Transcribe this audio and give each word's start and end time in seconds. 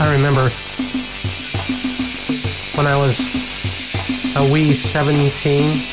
I 0.00 0.10
remember 0.12 0.48
when 2.74 2.86
I 2.86 2.96
was 2.96 3.20
a 4.34 4.50
wee 4.50 4.72
17. 4.72 5.86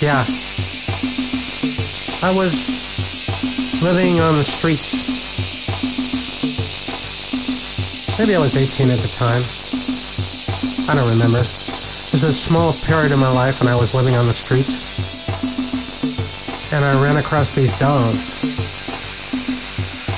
Yeah. 0.00 0.24
I 2.22 2.32
was 2.32 2.54
living 3.82 4.20
on 4.20 4.38
the 4.38 4.44
streets. 4.44 4.92
Maybe 8.16 8.36
I 8.36 8.38
was 8.38 8.56
18 8.56 8.90
at 8.90 9.00
the 9.00 9.08
time. 9.08 9.42
I 10.88 10.94
don't 10.94 11.10
remember. 11.10 11.40
It 11.40 12.12
was 12.12 12.22
a 12.22 12.32
small 12.32 12.74
period 12.74 13.10
of 13.10 13.18
my 13.18 13.32
life 13.32 13.58
when 13.58 13.68
I 13.68 13.74
was 13.74 13.92
living 13.92 14.14
on 14.14 14.28
the 14.28 14.34
streets. 14.34 14.84
And 16.72 16.84
I 16.84 17.02
ran 17.02 17.16
across 17.16 17.50
these 17.50 17.76
dogs. 17.80 18.20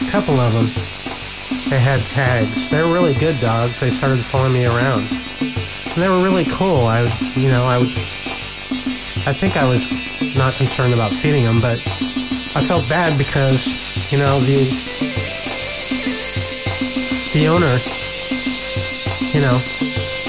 A 0.00 0.10
couple 0.10 0.40
of 0.40 0.54
them. 0.54 0.91
They 1.72 1.80
had 1.80 2.02
tags. 2.02 2.68
They 2.68 2.82
were 2.82 2.92
really 2.92 3.14
good 3.14 3.40
dogs. 3.40 3.80
They 3.80 3.88
started 3.88 4.22
following 4.26 4.52
me 4.52 4.66
around. 4.66 5.06
And 5.40 6.02
they 6.02 6.06
were 6.06 6.22
really 6.22 6.44
cool. 6.44 6.84
I, 6.84 7.04
you 7.34 7.48
know, 7.48 7.64
I, 7.64 7.78
I 9.24 9.32
think 9.32 9.56
I 9.56 9.66
was 9.66 9.90
not 10.36 10.52
concerned 10.52 10.92
about 10.92 11.12
feeding 11.12 11.44
them, 11.44 11.62
but 11.62 11.78
I 12.54 12.62
felt 12.62 12.86
bad 12.90 13.16
because, 13.16 13.68
you 14.12 14.18
know, 14.18 14.38
the, 14.40 14.68
the 17.32 17.48
owner, 17.48 17.78
you 19.32 19.40
know, 19.40 19.58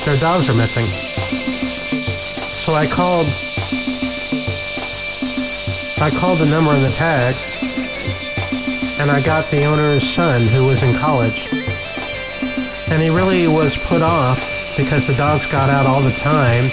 their 0.06 0.18
dogs 0.22 0.48
are 0.48 0.54
missing. 0.54 0.86
So 2.56 2.74
I 2.74 2.88
called, 2.88 3.28
I 6.02 6.10
called 6.10 6.40
the 6.40 6.46
number 6.46 6.72
on 6.72 6.84
the 6.84 6.92
tags, 6.92 7.53
and 9.00 9.10
I 9.10 9.22
got 9.22 9.50
the 9.50 9.64
owner's 9.64 10.08
son 10.08 10.44
who 10.44 10.66
was 10.66 10.84
in 10.84 10.96
college. 10.96 11.48
And 12.88 13.02
he 13.02 13.10
really 13.10 13.48
was 13.48 13.76
put 13.76 14.02
off 14.02 14.40
because 14.78 15.08
the 15.08 15.16
dogs 15.16 15.46
got 15.48 15.70
out 15.70 15.86
all 15.86 16.02
the 16.02 16.12
time 16.12 16.70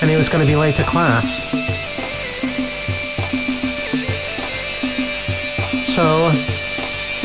and 0.00 0.10
he 0.10 0.16
was 0.16 0.28
going 0.28 0.40
to 0.40 0.46
be 0.46 0.56
late 0.56 0.76
to 0.76 0.84
class. 0.84 1.40
So 5.94 6.30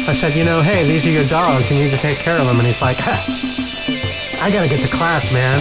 I 0.08 0.14
said, 0.14 0.36
you 0.36 0.44
know, 0.44 0.61
hey, 0.61 0.84
these 0.86 1.06
are 1.06 1.11
your 1.11 1.25
dogs. 1.25 1.69
You 1.69 1.78
need 1.78 1.91
to 1.91 1.97
take 1.97 2.17
care 2.17 2.38
of 2.38 2.45
them. 2.47 2.58
And 2.58 2.67
he's 2.67 2.81
like, 2.81 2.97
I 3.02 4.50
got 4.52 4.61
to 4.63 4.67
get 4.69 4.81
to 4.81 4.95
class, 4.95 5.31
man. 5.31 5.59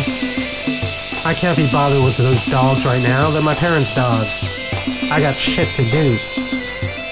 I 1.25 1.35
can't 1.35 1.57
be 1.57 1.71
bothered 1.71 2.03
with 2.03 2.17
those 2.17 2.43
dogs 2.47 2.85
right 2.87 3.03
now. 3.03 3.31
They're 3.31 3.43
my 3.43 3.55
parents' 3.55 3.95
dogs. 3.95 4.31
I 5.11 5.21
got 5.21 5.39
shit 5.39 5.69
to 5.77 5.85
do. 5.91 6.17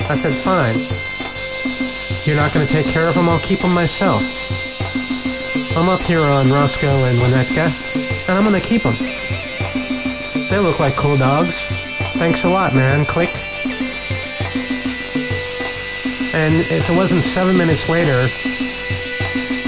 I 0.08 0.18
said, 0.22 0.36
fine. 0.42 0.86
You're 2.26 2.34
not 2.34 2.52
going 2.52 2.66
to 2.66 2.72
take 2.72 2.86
care 2.86 3.06
of 3.06 3.14
them? 3.14 3.28
I'll 3.28 3.38
keep 3.38 3.60
them 3.60 3.72
myself. 3.72 4.20
I'm 5.76 5.88
up 5.88 6.00
here 6.00 6.22
on 6.22 6.50
Roscoe 6.50 7.04
and 7.04 7.20
Winnetka, 7.20 7.70
and 8.28 8.36
I'm 8.36 8.42
going 8.42 8.60
to 8.60 8.68
keep 8.68 8.82
them. 8.82 8.96
They 10.50 10.58
look 10.58 10.80
like 10.80 10.96
cool 10.96 11.16
dogs. 11.16 11.64
Thanks 12.14 12.42
a 12.42 12.48
lot, 12.48 12.74
man. 12.74 13.04
Click. 13.06 13.30
And 16.34 16.62
if 16.62 16.90
it 16.90 16.96
wasn't 16.96 17.22
seven 17.22 17.56
minutes 17.56 17.88
later, 17.88 18.26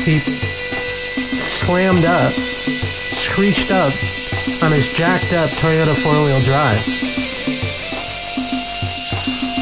he 0.03 0.19
slammed 1.39 2.07
up, 2.07 2.33
screeched 3.13 3.71
up 3.71 3.93
on 4.65 4.73
his 4.73 4.89
jacked 4.89 5.33
up 5.33 5.51
Toyota 5.51 5.95
four 6.03 6.25
wheel 6.25 6.41
drive, 6.43 6.85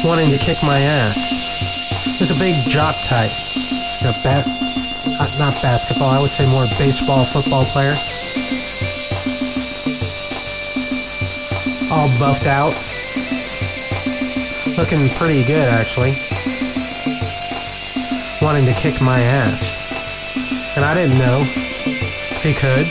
wanting 0.03 0.31
to 0.31 0.39
kick 0.39 0.57
my 0.63 0.79
ass. 0.79 1.36
He 2.17 2.23
was 2.23 2.31
a 2.31 2.35
big 2.35 2.67
jock 2.67 2.95
type. 3.03 3.29
Ba- 4.01 4.43
uh, 4.43 5.35
not 5.37 5.61
basketball, 5.61 6.09
I 6.09 6.19
would 6.19 6.31
say 6.31 6.49
more 6.49 6.65
baseball, 6.75 7.25
football 7.25 7.63
player. 7.65 7.95
All 11.91 12.09
buffed 12.17 12.47
out. 12.47 12.73
Looking 14.75 15.09
pretty 15.09 15.43
good, 15.43 15.67
actually. 15.69 16.17
Wanting 18.41 18.65
to 18.65 18.73
kick 18.73 18.99
my 18.99 19.21
ass. 19.21 19.75
And 20.75 20.83
I 20.83 20.95
didn't 20.95 21.19
know 21.19 21.43
if 21.45 22.41
he 22.41 22.55
could. 22.55 22.87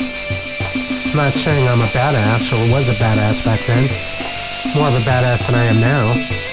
I'm 1.10 1.16
not 1.16 1.34
saying 1.34 1.66
I'm 1.66 1.80
a 1.80 1.86
badass 1.86 2.52
or 2.52 2.70
was 2.72 2.88
a 2.88 2.94
badass 2.94 3.44
back 3.44 3.66
then. 3.66 3.88
More 4.76 4.86
of 4.86 4.94
a 4.94 5.00
badass 5.00 5.46
than 5.46 5.56
I 5.56 5.64
am 5.64 5.80
now. 5.80 6.45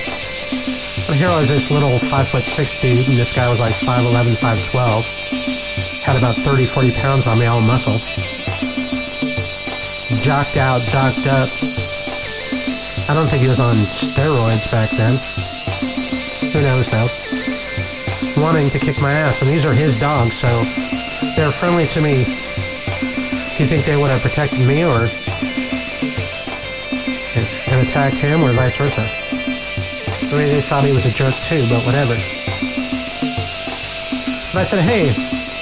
But 1.06 1.18
here 1.18 1.28
I 1.28 1.40
was 1.40 1.50
this 1.50 1.70
little 1.70 2.00
5 2.00 2.28
foot 2.30 2.44
6 2.44 2.82
dude, 2.82 3.08
and 3.08 3.18
this 3.18 3.34
guy 3.34 3.50
was 3.50 3.60
like 3.60 3.76
5'11, 3.76 4.36
5'12. 4.36 5.04
Had 6.04 6.16
about 6.16 6.36
30, 6.38 6.66
40 6.66 6.92
pounds 6.92 7.28
on 7.28 7.40
me, 7.40 7.46
all 7.46 7.62
muscle. 7.62 8.00
Jocked 10.22 10.58
out, 10.58 10.82
jocked 10.84 11.28
up. 11.28 11.50
I 13.10 13.14
don't 13.14 13.28
think 13.28 13.42
he 13.42 13.50
was 13.50 13.60
on 13.60 13.76
steroids 13.88 14.72
back 14.72 14.90
then. 14.92 15.18
Who 16.52 16.62
knows 16.62 16.90
though? 16.90 17.10
Wanting 18.42 18.70
to 18.70 18.80
kick 18.80 19.02
my 19.02 19.12
ass, 19.12 19.42
and 19.42 19.50
these 19.52 19.66
are 19.66 19.74
his 19.74 20.00
dogs, 20.00 20.38
so 20.38 20.64
they're 21.36 21.52
friendly 21.52 21.88
to 21.88 22.02
me. 22.02 22.24
Do 22.24 23.64
you 23.64 23.68
think 23.68 23.86
they 23.86 23.98
would 23.98 24.10
have 24.10 24.22
protected 24.22 24.60
me 24.60 24.84
or 24.84 25.10
and 27.36 27.88
attacked 27.88 28.16
him 28.16 28.42
or 28.44 28.54
vice 28.54 28.78
versa? 28.78 29.10
Maybe 30.34 30.50
they 30.50 30.62
thought 30.62 30.84
he 30.84 30.92
was 30.92 31.06
a 31.06 31.12
jerk 31.12 31.36
too, 31.44 31.70
but 31.70 31.86
whatever. 31.86 32.16
But 34.52 34.60
I 34.60 34.64
said, 34.64 34.82
hey, 34.82 35.14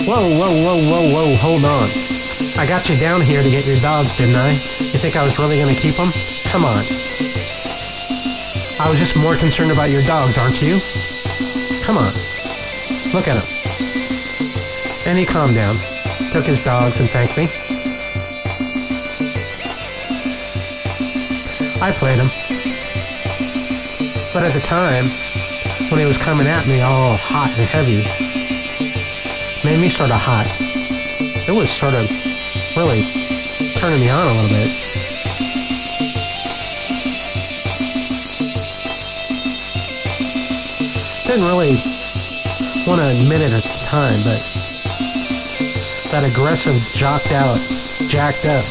whoa, 0.05 0.29
whoa, 0.29 0.63
whoa, 0.63 0.77
whoa, 0.89 1.11
whoa, 1.11 1.35
hold 1.35 1.65
on. 1.65 1.89
I 2.57 2.65
got 2.65 2.87
you 2.87 2.97
down 2.97 3.19
here 3.19 3.43
to 3.43 3.49
get 3.49 3.65
your 3.65 3.79
dogs, 3.81 4.15
didn't 4.15 4.35
I? 4.35 4.53
You 4.79 4.97
think 4.97 5.17
I 5.17 5.23
was 5.23 5.37
really 5.37 5.57
going 5.57 5.75
to 5.75 5.79
keep 5.79 5.97
them? 5.97 6.11
Come 6.45 6.63
on. 6.63 6.85
I 8.79 8.87
was 8.89 8.97
just 8.97 9.17
more 9.17 9.35
concerned 9.35 9.71
about 9.71 9.89
your 9.89 10.03
dogs, 10.03 10.37
aren't 10.37 10.61
you? 10.61 10.79
Come 11.83 11.97
on. 11.97 12.13
Look 13.13 13.27
at 13.27 13.43
him. 13.43 13.47
And 15.05 15.19
he 15.19 15.25
calmed 15.25 15.53
down, 15.53 15.75
took 16.31 16.45
his 16.45 16.63
dogs, 16.63 17.01
and 17.01 17.09
thanked 17.09 17.35
me. 17.35 17.49
I 21.81 21.91
played 21.91 22.19
him. 22.19 22.80
But 24.33 24.43
at 24.43 24.53
the 24.53 24.61
time, 24.61 25.09
when 25.89 25.99
he 25.99 26.05
was 26.05 26.17
coming 26.17 26.47
at 26.47 26.65
me 26.65 26.79
all 26.79 27.17
hot 27.17 27.49
and 27.49 27.67
heavy, 27.67 28.01
made 29.65 29.79
me 29.79 29.89
sort 29.89 30.09
of 30.09 30.21
hot. 30.21 30.47
It 31.47 31.51
was 31.51 31.69
sort 31.69 31.95
of 31.95 32.09
really 32.77 33.03
turning 33.75 33.99
me 33.99 34.09
on 34.09 34.27
a 34.27 34.31
little 34.31 34.49
bit. 34.49 34.71
Didn't 41.27 41.45
really 41.45 41.75
want 42.87 43.01
to 43.01 43.09
admit 43.09 43.41
it 43.41 43.51
at 43.51 43.63
the 43.63 43.85
time, 43.85 44.23
but 44.23 44.41
that 46.09 46.23
aggressive, 46.23 46.81
jocked 46.93 47.33
out, 47.33 47.59
jacked 48.07 48.45
up 48.45 48.65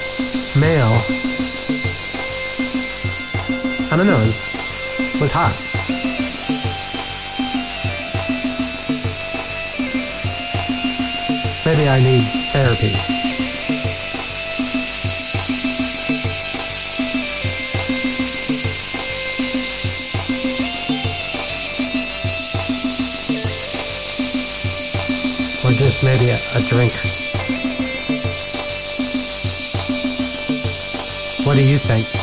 male, 0.56 1.02
I 3.90 3.96
don't 3.96 4.06
know, 4.06 4.32
was 5.20 5.32
hot. 5.32 5.55
Maybe 11.67 11.87
I 11.87 12.00
need 12.00 12.25
therapy. 12.52 12.94
Or 25.62 25.73
just 25.73 26.02
maybe 26.02 26.31
a, 26.31 26.40
a 26.55 26.62
drink. 26.62 26.94
What 31.44 31.56
do 31.56 31.62
you 31.62 31.78
think? 31.78 32.19